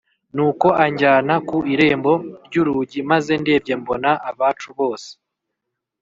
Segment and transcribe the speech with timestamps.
[0.35, 2.13] Nuko anjyana ku irembo
[2.45, 5.09] ry urugi maze ndebye mbona abcu bose